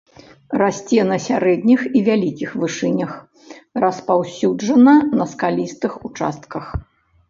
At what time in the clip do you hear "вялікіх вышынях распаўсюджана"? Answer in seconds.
2.09-4.99